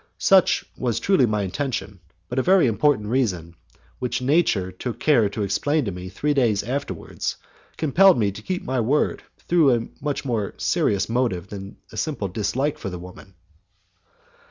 [0.17, 3.53] Such was truly my intention, but a very important reason,
[3.99, 7.35] which nature took care to explain to me three days afterwards,
[7.77, 12.27] compelled me to keep my word through a much more serious motive than a simple
[12.29, 13.35] dislike for the woman.